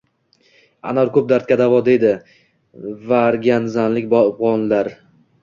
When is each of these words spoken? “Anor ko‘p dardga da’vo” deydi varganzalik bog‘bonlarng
“Anor 0.91 1.11
ko‘p 1.17 1.27
dardga 1.31 1.57
da’vo” 1.63 1.81
deydi 1.89 2.13
varganzalik 3.13 4.09
bog‘bonlarng 4.17 4.99